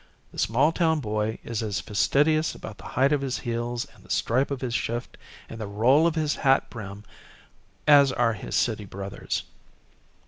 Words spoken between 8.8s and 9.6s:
brothers.